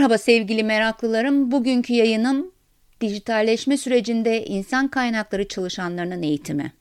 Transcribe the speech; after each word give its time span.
Merhaba 0.00 0.18
sevgili 0.18 0.62
meraklılarım. 0.62 1.50
Bugünkü 1.50 1.92
yayınım 1.92 2.52
dijitalleşme 3.00 3.76
sürecinde 3.76 4.44
insan 4.44 4.88
kaynakları 4.88 5.48
çalışanlarının 5.48 6.22
eğitimi. 6.22 6.72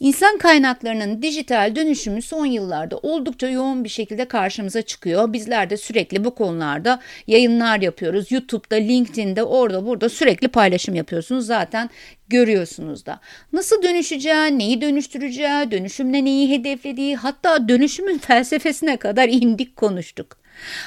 İnsan 0.00 0.38
kaynaklarının 0.38 1.22
dijital 1.22 1.76
dönüşümü 1.76 2.22
son 2.22 2.46
yıllarda 2.46 2.98
oldukça 2.98 3.48
yoğun 3.48 3.84
bir 3.84 3.88
şekilde 3.88 4.24
karşımıza 4.24 4.82
çıkıyor. 4.82 5.32
Bizler 5.32 5.70
de 5.70 5.76
sürekli 5.76 6.24
bu 6.24 6.34
konularda 6.34 7.00
yayınlar 7.26 7.80
yapıyoruz. 7.80 8.32
YouTube'da, 8.32 8.76
LinkedIn'de, 8.76 9.42
orada 9.42 9.86
burada 9.86 10.08
sürekli 10.08 10.48
paylaşım 10.48 10.94
yapıyorsunuz. 10.94 11.46
Zaten 11.46 11.90
görüyorsunuz 12.28 13.06
da. 13.06 13.20
Nasıl 13.52 13.82
dönüşeceği, 13.82 14.58
neyi 14.58 14.80
dönüştüreceği, 14.80 15.70
dönüşümle 15.70 16.24
neyi 16.24 16.50
hedeflediği, 16.50 17.16
hatta 17.16 17.68
dönüşümün 17.68 18.18
felsefesine 18.18 18.96
kadar 18.96 19.28
indik 19.28 19.76
konuştuk. 19.76 20.43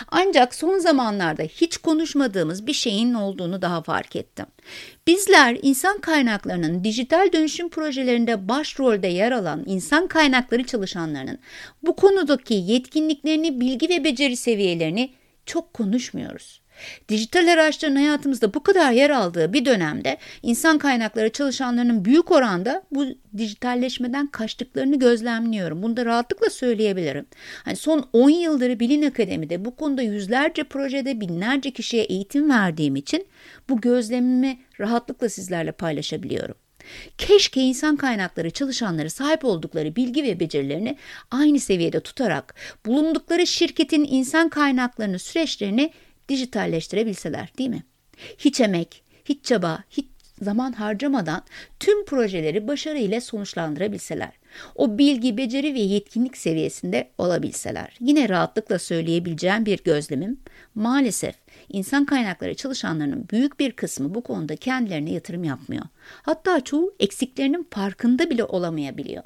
Ancak 0.08 0.56
son 0.56 0.80
zamanlarda 0.80 1.44
hiç 1.44 1.78
konuşmadığımız 1.78 2.68
bir 2.68 2.74
şeyin 2.74 3.14
olduğunu 3.14 3.62
daha 3.62 3.82
fark 3.82 4.16
ettim. 4.16 4.46
Bizler 5.08 5.58
insan 5.62 6.00
kaynaklarının 6.02 6.84
dijital 6.84 7.30
dönüşüm 7.34 7.70
projelerinde 7.70 8.48
başrolde 8.48 9.08
yer 9.08 9.32
alan 9.32 9.64
insan 9.66 10.08
kaynakları 10.08 10.64
çalışanlarının 10.64 11.40
bu 11.84 11.96
konudaki 11.96 12.54
yetkinliklerini, 12.54 13.62
bilgi 13.62 13.90
ve 13.90 14.04
beceri 14.04 14.36
seviyelerini 14.38 15.14
çok 15.46 15.74
konuşmuyoruz. 15.74 16.62
Dijital 17.10 17.48
araçların 17.48 17.96
hayatımızda 17.96 18.54
bu 18.54 18.64
kadar 18.64 18.92
yer 18.92 19.10
aldığı 19.10 19.54
bir 19.54 19.66
dönemde 19.66 20.18
insan 20.44 20.78
kaynakları 20.78 21.30
çalışanlarının 21.30 22.06
büyük 22.06 22.32
oranda 22.32 22.84
bu 22.92 23.06
dijitalleşmeden 23.38 24.28
kaçtıklarını 24.28 25.00
gözlemliyorum. 25.00 25.84
Bunu 25.84 25.98
da 25.98 26.06
rahatlıkla 26.06 26.50
söyleyebilirim. 26.50 27.26
Hani 27.66 27.76
son 27.76 28.10
10 28.14 28.30
yıldır 28.30 28.80
Bilin 28.80 29.02
Akademi'de 29.02 29.66
bu 29.66 29.76
konuda 29.76 30.02
yüzlerce 30.02 30.64
projede 30.64 31.22
binlerce 31.22 31.72
kişiye 31.72 32.04
eğitim 32.04 32.50
verdiğim 32.50 32.96
için 32.96 33.28
bu 33.70 33.82
gözlemimi 33.82 34.58
rahatlıkla 34.80 35.30
sizlerle 35.30 35.72
paylaşabiliyorum. 35.72 36.56
Keşke 37.18 37.62
insan 37.62 37.96
kaynakları 37.96 38.52
çalışanları 38.52 39.10
sahip 39.10 39.46
oldukları 39.46 39.96
bilgi 39.96 40.24
ve 40.24 40.40
becerilerini 40.40 40.98
aynı 41.32 41.60
seviyede 41.60 42.00
tutarak 42.00 42.56
bulundukları 42.86 43.48
şirketin 43.48 44.08
insan 44.10 44.50
kaynaklarını 44.50 45.20
süreçlerini 45.20 45.92
dijitalleştirebilseler 46.30 47.50
değil 47.58 47.70
mi? 47.70 47.84
Hiç 48.38 48.62
emek, 48.62 49.04
hiç 49.26 49.46
çaba, 49.46 49.84
hiç 49.90 50.06
zaman 50.42 50.72
harcamadan 50.72 51.44
tüm 51.80 52.06
projeleri 52.06 52.68
başarıyla 52.68 53.22
sonuçlandırabilseler. 53.22 54.32
O 54.76 54.98
bilgi, 54.98 55.38
beceri 55.38 55.74
ve 55.74 55.80
yetkinlik 55.80 56.38
seviyesinde 56.38 57.10
olabilseler. 57.18 57.98
Yine 58.00 58.30
rahatlıkla 58.30 58.80
söyleyebileceğim 58.80 59.66
bir 59.66 59.84
gözlemim 59.84 60.40
maalesef 60.76 61.36
insan 61.70 62.06
kaynakları 62.06 62.56
çalışanlarının 62.56 63.28
büyük 63.32 63.60
bir 63.60 63.72
kısmı 63.72 64.16
bu 64.16 64.24
konuda 64.24 64.56
kendilerine 64.56 65.12
yatırım 65.12 65.44
yapmıyor. 65.44 65.86
Hatta 66.22 66.62
çoğu 66.62 66.96
eksiklerinin 67.00 67.68
farkında 67.72 68.30
bile 68.30 68.44
olamayabiliyor. 68.44 69.24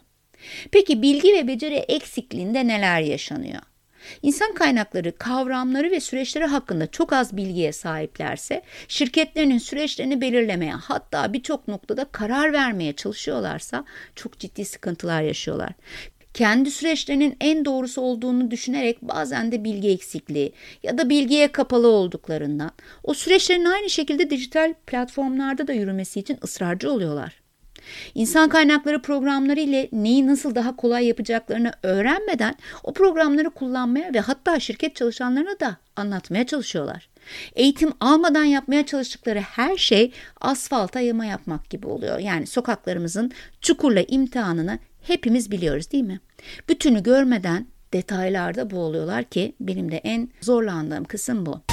Peki 0.72 1.02
bilgi 1.02 1.34
ve 1.34 1.48
beceri 1.48 1.76
eksikliğinde 1.76 2.68
neler 2.68 3.02
yaşanıyor? 3.02 3.62
İnsan 4.22 4.54
kaynakları 4.54 5.18
kavramları 5.18 5.92
ve 5.92 6.00
süreçleri 6.00 6.46
hakkında 6.46 6.88
çok 6.88 7.14
az 7.14 7.38
bilgiye 7.38 7.72
sahiplerse, 7.72 8.62
şirketlerinin 8.88 9.58
süreçlerini 9.58 10.22
belirlemeye 10.22 10.74
hatta 10.74 11.34
birçok 11.34 11.68
noktada 11.68 12.06
karar 12.06 12.54
vermeye 12.54 12.94
çalışıyorlarsa 12.94 13.86
çok 14.16 14.40
ciddi 14.40 14.66
sıkıntılar 14.66 15.22
yaşıyorlar 15.22 15.72
kendi 16.34 16.72
süreçlerinin 16.72 17.38
en 17.42 17.66
doğrusu 17.66 18.02
olduğunu 18.02 18.52
düşünerek 18.52 19.02
bazen 19.02 19.52
de 19.52 19.64
bilgi 19.64 19.90
eksikliği 19.90 20.54
ya 20.84 20.98
da 20.98 21.10
bilgiye 21.10 21.52
kapalı 21.52 21.88
olduklarından 21.88 22.72
o 23.04 23.14
süreçlerin 23.14 23.66
aynı 23.66 23.90
şekilde 23.90 24.30
dijital 24.30 24.74
platformlarda 24.88 25.68
da 25.68 25.74
yürümesi 25.74 26.20
için 26.20 26.38
ısrarcı 26.44 26.92
oluyorlar. 26.92 27.41
İnsan 28.16 28.50
kaynakları 28.50 29.02
programları 29.02 29.60
ile 29.60 29.90
neyi 29.92 30.28
nasıl 30.28 30.56
daha 30.56 30.76
kolay 30.76 31.06
yapacaklarını 31.06 31.72
öğrenmeden 31.84 32.56
o 32.84 32.94
programları 32.94 33.50
kullanmaya 33.50 34.14
ve 34.14 34.20
hatta 34.20 34.60
şirket 34.60 34.96
çalışanlarına 34.96 35.60
da 35.60 35.78
anlatmaya 35.96 36.46
çalışıyorlar. 36.46 37.10
Eğitim 37.56 37.94
almadan 38.00 38.44
yapmaya 38.44 38.86
çalıştıkları 38.86 39.40
her 39.40 39.78
şey 39.78 40.12
asfalta 40.42 41.00
yama 41.00 41.26
yapmak 41.26 41.70
gibi 41.70 41.88
oluyor. 41.88 42.20
Yani 42.20 42.48
sokaklarımızın 42.48 43.32
çukurla 43.62 44.02
imtihanını 44.08 44.80
hepimiz 45.02 45.52
biliyoruz 45.52 45.92
değil 45.92 46.04
mi? 46.04 46.20
Bütünü 46.70 47.04
görmeden 47.04 47.68
detaylarda 47.94 48.72
boğuluyorlar 48.72 49.24
ki 49.24 49.56
benim 49.60 49.92
de 49.92 49.98
en 49.98 50.30
zorlandığım 50.42 51.04
kısım 51.04 51.46
bu. 51.46 51.71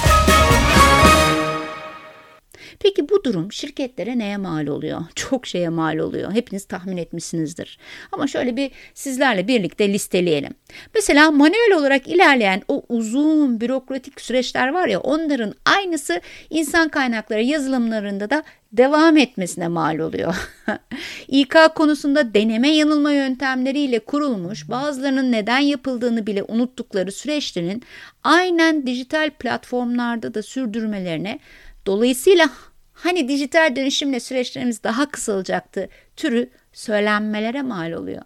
Peki 2.79 3.09
bu 3.09 3.23
durum 3.23 3.51
şirketlere 3.51 4.17
neye 4.17 4.37
mal 4.37 4.67
oluyor? 4.67 5.01
Çok 5.15 5.47
şeye 5.47 5.69
mal 5.69 5.97
oluyor. 5.97 6.31
Hepiniz 6.31 6.65
tahmin 6.65 6.97
etmişsinizdir. 6.97 7.79
Ama 8.11 8.27
şöyle 8.27 8.55
bir 8.55 8.71
sizlerle 8.93 9.47
birlikte 9.47 9.93
listeleyelim. 9.93 10.53
Mesela 10.95 11.31
manuel 11.31 11.77
olarak 11.77 12.07
ilerleyen 12.07 12.61
o 12.67 12.83
uzun 12.89 13.61
bürokratik 13.61 14.21
süreçler 14.21 14.67
var 14.67 14.87
ya 14.87 14.99
onların 14.99 15.53
aynısı 15.65 16.21
insan 16.49 16.89
kaynakları 16.89 17.43
yazılımlarında 17.43 18.29
da 18.29 18.43
devam 18.71 19.17
etmesine 19.17 19.67
mal 19.67 19.99
oluyor. 19.99 20.35
İK 21.27 21.55
konusunda 21.75 22.33
deneme 22.33 22.69
yanılma 22.69 23.11
yöntemleriyle 23.11 23.99
kurulmuş 23.99 24.69
bazılarının 24.69 25.31
neden 25.31 25.59
yapıldığını 25.59 26.27
bile 26.27 26.43
unuttukları 26.43 27.11
süreçlerin 27.11 27.83
aynen 28.23 28.87
dijital 28.87 29.29
platformlarda 29.29 30.33
da 30.33 30.43
sürdürmelerine 30.43 31.39
Dolayısıyla 31.89 32.49
hani 32.93 33.27
dijital 33.27 33.75
dönüşümle 33.75 34.19
süreçlerimiz 34.19 34.83
daha 34.83 35.11
kısalacaktı 35.11 35.89
türü 36.15 36.49
söylenmelere 36.73 37.61
mal 37.61 37.91
oluyor. 37.91 38.21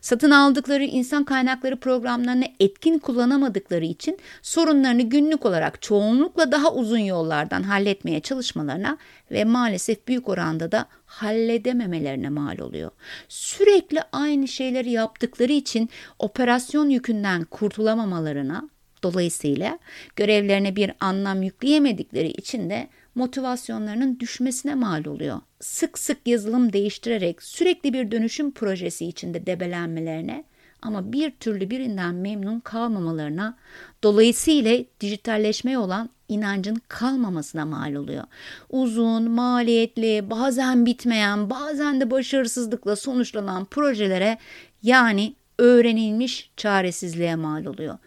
Satın 0.00 0.30
aldıkları 0.30 0.84
insan 0.84 1.24
kaynakları 1.24 1.80
programlarını 1.80 2.44
etkin 2.60 2.98
kullanamadıkları 2.98 3.84
için 3.84 4.18
sorunlarını 4.42 5.02
günlük 5.02 5.46
olarak 5.46 5.82
çoğunlukla 5.82 6.52
daha 6.52 6.74
uzun 6.74 6.98
yollardan 6.98 7.62
halletmeye 7.62 8.20
çalışmalarına 8.20 8.98
ve 9.30 9.44
maalesef 9.44 10.08
büyük 10.08 10.28
oranda 10.28 10.72
da 10.72 10.86
halledememelerine 11.06 12.28
mal 12.28 12.58
oluyor. 12.58 12.90
Sürekli 13.28 14.00
aynı 14.12 14.48
şeyleri 14.48 14.90
yaptıkları 14.90 15.52
için 15.52 15.90
operasyon 16.18 16.88
yükünden 16.88 17.44
kurtulamamalarına 17.44 18.68
Dolayısıyla 19.02 19.78
görevlerine 20.16 20.76
bir 20.76 20.92
anlam 21.00 21.42
yükleyemedikleri 21.42 22.28
için 22.28 22.70
de 22.70 22.88
motivasyonlarının 23.18 24.20
düşmesine 24.20 24.74
mal 24.74 25.04
oluyor. 25.04 25.40
Sık 25.60 25.98
sık 25.98 26.26
yazılım 26.26 26.72
değiştirerek 26.72 27.42
sürekli 27.42 27.92
bir 27.92 28.10
dönüşüm 28.10 28.50
projesi 28.50 29.06
içinde 29.06 29.46
debelenmelerine 29.46 30.44
ama 30.82 31.12
bir 31.12 31.30
türlü 31.30 31.70
birinden 31.70 32.14
memnun 32.14 32.60
kalmamalarına, 32.60 33.56
dolayısıyla 34.02 34.84
dijitalleşmeye 35.00 35.78
olan 35.78 36.10
inancın 36.28 36.82
kalmamasına 36.88 37.64
mal 37.64 37.94
oluyor. 37.94 38.24
Uzun, 38.70 39.30
maliyetli, 39.30 40.30
bazen 40.30 40.86
bitmeyen, 40.86 41.50
bazen 41.50 42.00
de 42.00 42.10
başarısızlıkla 42.10 42.96
sonuçlanan 42.96 43.64
projelere 43.64 44.38
yani 44.82 45.34
öğrenilmiş 45.58 46.50
çaresizliğe 46.56 47.36
mal 47.36 47.64
oluyor. 47.64 47.98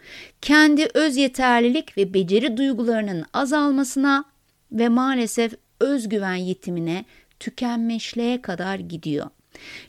Kendi 0.42 0.88
öz 0.94 1.18
yeterlilik 1.18 1.98
ve 1.98 2.14
beceri 2.14 2.58
duygularının 2.58 3.26
azalmasına 3.34 4.26
ve 4.72 4.90
maalesef 4.90 5.54
özgüven 5.80 6.36
yitimine, 6.36 7.06
tükenmişliğe 7.40 8.42
kadar 8.42 8.76
gidiyor. 8.76 9.30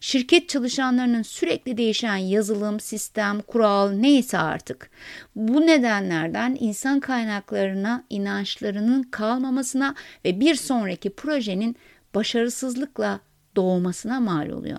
Şirket 0.00 0.48
çalışanlarının 0.48 1.22
sürekli 1.22 1.76
değişen 1.76 2.16
yazılım, 2.16 2.80
sistem, 2.80 3.40
kural 3.40 3.90
neyse 3.90 4.38
artık 4.38 4.90
bu 5.36 5.60
nedenlerden 5.60 6.56
insan 6.60 7.00
kaynaklarına 7.00 8.04
inançlarının 8.10 9.02
kalmamasına 9.02 9.94
ve 10.24 10.40
bir 10.40 10.54
sonraki 10.54 11.10
projenin 11.10 11.76
başarısızlıkla 12.14 13.20
doğmasına 13.56 14.20
mal 14.20 14.48
oluyor. 14.48 14.78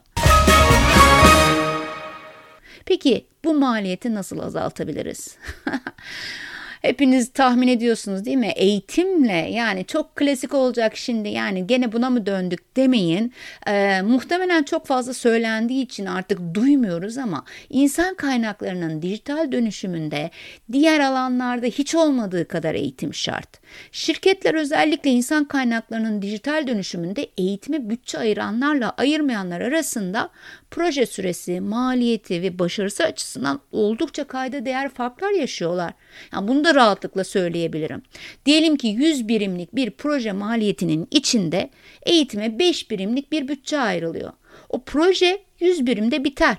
Peki 2.86 3.28
bu 3.44 3.54
maliyeti 3.54 4.16
nasıl 4.16 4.40
azaltabiliriz? 4.40 5.38
Hepiniz 6.84 7.30
tahmin 7.34 7.68
ediyorsunuz 7.68 8.26
değil 8.26 8.38
mi? 8.38 8.52
Eğitimle 8.56 9.34
yani 9.34 9.86
çok 9.86 10.16
klasik 10.16 10.54
olacak 10.54 10.98
şimdi 10.98 11.30
yani 11.30 11.68
gene 11.68 11.92
buna 11.92 12.10
mı 12.10 12.26
döndük 12.26 12.78
demeyin. 12.78 13.34
Ee, 13.68 14.02
muhtemelen 14.02 14.64
çok 14.64 14.88
fazla 14.88 15.14
söylendiği 15.14 15.84
için 15.84 16.06
artık 16.06 16.40
duymuyoruz 16.54 17.18
ama 17.18 17.46
insan 17.70 18.16
kaynaklarının 18.16 19.02
dijital 19.02 19.52
dönüşümünde 19.52 20.30
diğer 20.72 21.00
alanlarda 21.00 21.66
hiç 21.66 21.96
olmadığı 21.96 22.48
kadar 22.48 22.76
eğitim 22.76 23.14
şart. 23.14 23.60
Şirketler 23.92 24.54
özellikle 24.54 25.10
insan 25.10 25.46
kaynaklarının 25.46 26.22
dijital 26.22 26.68
dönüşümünde 26.68 27.28
eğitime 27.38 27.90
bütçe 27.90 28.20
ayıranlarla 28.20 28.90
ayırmayanlar 28.90 29.62
arasında 29.62 30.30
proje 30.72 31.06
süresi, 31.06 31.62
maliyeti 31.62 32.42
ve 32.42 32.60
başarısı 32.60 33.04
açısından 33.04 33.60
oldukça 33.72 34.24
kayda 34.24 34.66
değer 34.66 34.90
farklar 34.90 35.32
yaşıyorlar. 35.32 35.94
Yani 36.34 36.48
bunu 36.48 36.64
da 36.64 36.73
rahatlıkla 36.76 37.24
söyleyebilirim. 37.24 38.02
Diyelim 38.46 38.76
ki 38.76 38.88
100 38.88 39.28
birimlik 39.28 39.76
bir 39.76 39.92
proje 39.92 40.32
maliyetinin 40.32 41.08
içinde 41.12 41.70
eğitime 42.04 42.60
5 42.60 42.92
birimlik 42.92 43.32
bir 43.32 43.48
bütçe 43.48 43.80
ayrılıyor. 43.80 44.32
O 44.70 44.84
proje 44.84 45.44
100 45.60 45.86
birimde 45.86 46.24
biter. 46.24 46.58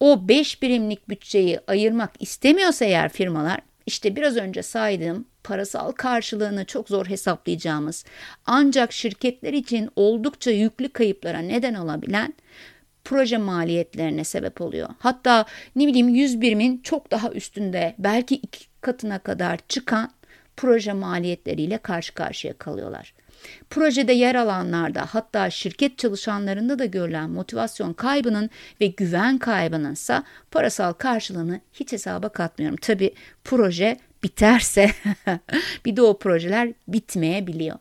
O 0.00 0.28
5 0.28 0.62
birimlik 0.62 1.08
bütçeyi 1.08 1.60
ayırmak 1.66 2.12
istemiyorsa 2.20 2.84
eğer 2.84 3.08
firmalar 3.08 3.60
işte 3.86 4.16
biraz 4.16 4.36
önce 4.36 4.62
saydığım 4.62 5.26
parasal 5.44 5.92
karşılığını 5.92 6.64
çok 6.64 6.88
zor 6.88 7.06
hesaplayacağımız 7.06 8.04
ancak 8.46 8.92
şirketler 8.92 9.52
için 9.52 9.90
oldukça 9.96 10.50
yüklü 10.50 10.88
kayıplara 10.88 11.38
neden 11.38 11.74
olabilen 11.74 12.34
proje 13.06 13.38
maliyetlerine 13.38 14.24
sebep 14.24 14.60
oluyor. 14.60 14.88
Hatta 14.98 15.44
ne 15.76 15.86
bileyim 15.86 16.08
100 16.08 16.40
birimin 16.40 16.80
çok 16.82 17.10
daha 17.10 17.30
üstünde 17.30 17.94
belki 17.98 18.34
iki 18.34 18.66
katına 18.80 19.18
kadar 19.18 19.58
çıkan 19.68 20.10
proje 20.56 20.92
maliyetleriyle 20.92 21.78
karşı 21.78 22.14
karşıya 22.14 22.54
kalıyorlar. 22.58 23.14
Projede 23.70 24.12
yer 24.12 24.34
alanlarda 24.34 25.06
hatta 25.06 25.50
şirket 25.50 25.98
çalışanlarında 25.98 26.78
da 26.78 26.84
görülen 26.84 27.30
motivasyon 27.30 27.92
kaybının 27.92 28.50
ve 28.80 28.86
güven 28.86 29.38
kaybının 29.38 29.92
ise 29.92 30.22
parasal 30.50 30.92
karşılığını 30.92 31.60
hiç 31.72 31.92
hesaba 31.92 32.28
katmıyorum. 32.28 32.76
Tabi 32.76 33.14
proje 33.44 33.96
biterse 34.22 34.90
bir 35.84 35.96
de 35.96 36.02
o 36.02 36.18
projeler 36.18 36.72
bitmeyebiliyor. 36.88 37.78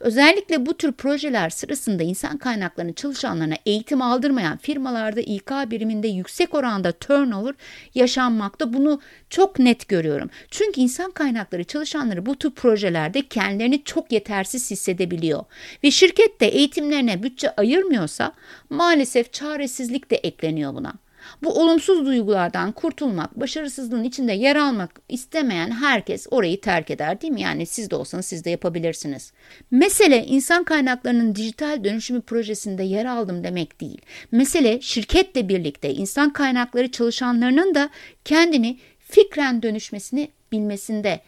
Özellikle 0.00 0.66
bu 0.66 0.76
tür 0.76 0.92
projeler 0.92 1.50
sırasında 1.50 2.02
insan 2.02 2.38
kaynaklarını 2.38 2.92
çalışanlarına 2.92 3.54
eğitim 3.66 4.02
aldırmayan 4.02 4.56
firmalarda 4.56 5.20
İK 5.20 5.50
biriminde 5.50 6.08
yüksek 6.08 6.54
oranda 6.54 6.92
turnover 6.92 7.54
yaşanmakta. 7.94 8.72
Bunu 8.72 9.00
çok 9.30 9.58
net 9.58 9.88
görüyorum. 9.88 10.30
Çünkü 10.50 10.80
insan 10.80 11.10
kaynakları 11.10 11.64
çalışanları 11.64 12.26
bu 12.26 12.36
tür 12.36 12.50
projelerde 12.50 13.28
kendilerini 13.28 13.84
çok 13.84 14.12
yetersiz 14.12 14.70
hissedebiliyor. 14.70 15.44
Ve 15.84 15.90
şirket 15.90 16.40
de 16.40 16.46
eğitimlerine 16.46 17.22
bütçe 17.22 17.50
ayırmıyorsa 17.50 18.32
maalesef 18.70 19.32
çaresizlik 19.32 20.10
de 20.10 20.16
ekleniyor 20.16 20.74
buna. 20.74 21.03
Bu 21.42 21.60
olumsuz 21.60 22.06
duygulardan 22.06 22.72
kurtulmak, 22.72 23.40
başarısızlığın 23.40 24.04
içinde 24.04 24.32
yer 24.32 24.56
almak 24.56 25.00
istemeyen 25.08 25.70
herkes 25.70 26.26
orayı 26.30 26.60
terk 26.60 26.90
eder 26.90 27.20
değil 27.20 27.32
mi? 27.32 27.40
Yani 27.40 27.66
siz 27.66 27.90
de 27.90 27.96
olsanız 27.96 28.26
siz 28.26 28.44
de 28.44 28.50
yapabilirsiniz. 28.50 29.32
Mesele 29.70 30.24
insan 30.26 30.64
kaynaklarının 30.64 31.34
dijital 31.34 31.84
dönüşümü 31.84 32.20
projesinde 32.20 32.82
yer 32.82 33.04
aldım 33.04 33.44
demek 33.44 33.80
değil. 33.80 34.00
Mesele 34.32 34.80
şirketle 34.80 35.48
birlikte 35.48 35.94
insan 35.94 36.32
kaynakları 36.32 36.90
çalışanlarının 36.90 37.74
da 37.74 37.90
kendini 38.24 38.78
fikren 38.98 39.62
dönüşmesini 39.62 40.28
bilmesinde, 40.52 41.20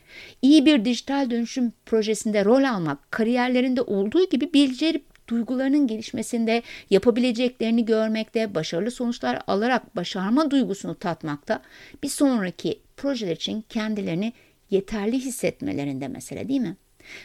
iyi 0.43 0.67
bir 0.67 0.85
dijital 0.85 1.31
dönüşüm 1.31 1.73
projesinde 1.87 2.45
rol 2.45 2.65
almak, 2.65 3.13
kariyerlerinde 3.13 3.83
olduğu 3.83 4.29
gibi 4.29 4.53
bilgileri 4.55 5.03
duygularının 5.29 5.87
gelişmesinde, 5.87 6.63
yapabileceklerini 6.91 7.85
görmekte, 7.85 8.55
başarılı 8.55 8.91
sonuçlar 8.91 9.43
alarak 9.47 9.97
başarma 9.97 10.51
duygusunu 10.51 10.95
tatmakta, 10.95 11.63
bir 12.03 12.09
sonraki 12.09 12.81
projeler 12.97 13.37
için 13.37 13.65
kendilerini 13.69 14.33
yeterli 14.71 15.19
hissetmelerinde 15.19 16.09
mesele 16.09 16.49
değil 16.49 16.61
mi? 16.61 16.77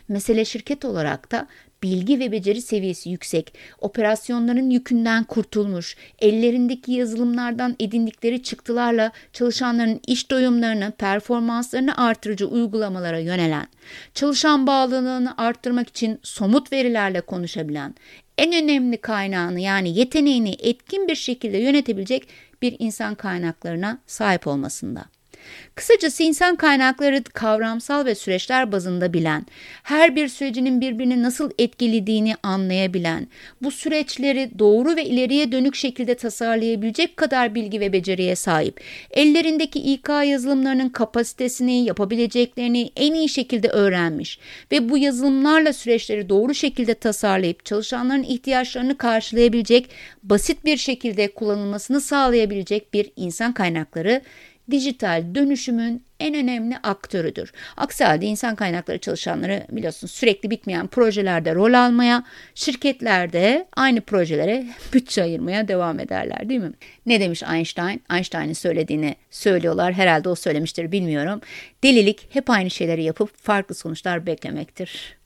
Mesele 0.07 0.45
şirket 0.45 0.85
olarak 0.85 1.31
da 1.31 1.47
bilgi 1.83 2.19
ve 2.19 2.31
beceri 2.31 2.61
seviyesi 2.61 3.09
yüksek, 3.09 3.53
operasyonların 3.79 4.69
yükünden 4.69 5.23
kurtulmuş, 5.23 5.95
ellerindeki 6.19 6.91
yazılımlardan 6.91 7.75
edindikleri 7.79 8.43
çıktılarla 8.43 9.11
çalışanların 9.33 10.01
iş 10.07 10.31
doyumlarını, 10.31 10.91
performanslarını 10.97 11.97
artırıcı 11.97 12.47
uygulamalara 12.47 13.19
yönelen, 13.19 13.67
çalışan 14.13 14.67
bağlılığını 14.67 15.33
arttırmak 15.37 15.89
için 15.89 16.19
somut 16.23 16.71
verilerle 16.73 17.21
konuşabilen, 17.21 17.95
en 18.37 18.63
önemli 18.63 18.97
kaynağını 18.97 19.59
yani 19.59 19.97
yeteneğini 19.97 20.55
etkin 20.59 21.07
bir 21.07 21.15
şekilde 21.15 21.57
yönetebilecek 21.57 22.27
bir 22.61 22.75
insan 22.79 23.15
kaynaklarına 23.15 23.99
sahip 24.07 24.47
olmasında. 24.47 25.05
Kısacası 25.75 26.23
insan 26.23 26.55
kaynakları 26.55 27.23
kavramsal 27.23 28.05
ve 28.05 28.15
süreçler 28.15 28.71
bazında 28.71 29.13
bilen, 29.13 29.45
her 29.83 30.15
bir 30.15 30.27
sürecinin 30.27 30.81
birbirini 30.81 31.23
nasıl 31.23 31.51
etkilediğini 31.59 32.35
anlayabilen, 32.43 33.27
bu 33.61 33.71
süreçleri 33.71 34.51
doğru 34.59 34.95
ve 34.95 35.05
ileriye 35.05 35.51
dönük 35.51 35.75
şekilde 35.75 36.15
tasarlayabilecek 36.15 37.17
kadar 37.17 37.55
bilgi 37.55 37.79
ve 37.79 37.93
beceriye 37.93 38.35
sahip, 38.35 38.81
ellerindeki 39.11 39.79
İK 39.79 40.09
yazılımlarının 40.09 40.89
kapasitesini, 40.89 41.85
yapabileceklerini 41.85 42.91
en 42.95 43.13
iyi 43.13 43.29
şekilde 43.29 43.67
öğrenmiş 43.67 44.39
ve 44.71 44.89
bu 44.89 44.97
yazılımlarla 44.97 45.73
süreçleri 45.73 46.29
doğru 46.29 46.53
şekilde 46.53 46.93
tasarlayıp 46.93 47.65
çalışanların 47.65 48.23
ihtiyaçlarını 48.23 48.97
karşılayabilecek, 48.97 49.89
basit 50.23 50.65
bir 50.65 50.77
şekilde 50.77 51.27
kullanılmasını 51.27 52.01
sağlayabilecek 52.01 52.93
bir 52.93 53.11
insan 53.15 53.53
kaynakları 53.53 54.21
dijital 54.71 55.35
dönüşümün 55.35 56.03
en 56.19 56.35
önemli 56.35 56.77
aktörüdür. 56.83 57.51
Aksi 57.77 58.03
halde 58.03 58.25
insan 58.25 58.55
kaynakları 58.55 58.97
çalışanları 58.97 59.65
biliyorsunuz 59.71 60.13
sürekli 60.13 60.49
bitmeyen 60.49 60.87
projelerde 60.87 61.55
rol 61.55 61.73
almaya, 61.73 62.23
şirketlerde 62.55 63.67
aynı 63.75 64.01
projelere 64.01 64.65
bütçe 64.93 65.23
ayırmaya 65.23 65.67
devam 65.67 65.99
ederler 65.99 66.49
değil 66.49 66.59
mi? 66.59 66.71
Ne 67.05 67.19
demiş 67.19 67.43
Einstein? 67.43 68.03
Einstein'ın 68.13 68.53
söylediğini 68.53 69.15
söylüyorlar. 69.31 69.93
Herhalde 69.93 70.29
o 70.29 70.35
söylemiştir 70.35 70.91
bilmiyorum. 70.91 71.41
Delilik 71.83 72.35
hep 72.35 72.49
aynı 72.49 72.69
şeyleri 72.69 73.03
yapıp 73.03 73.37
farklı 73.37 73.75
sonuçlar 73.75 74.25
beklemektir. 74.25 75.17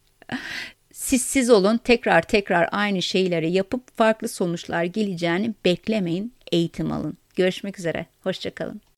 Siz 0.93 1.21
siz 1.21 1.49
olun 1.49 1.77
tekrar 1.77 2.21
tekrar 2.21 2.69
aynı 2.71 3.01
şeyleri 3.01 3.51
yapıp 3.51 3.97
farklı 3.97 4.27
sonuçlar 4.27 4.83
geleceğini 4.83 5.53
beklemeyin, 5.65 6.33
eğitim 6.51 6.91
alın. 6.91 7.17
Görüşmek 7.35 7.79
üzere, 7.79 8.05
hoşçakalın. 8.23 8.94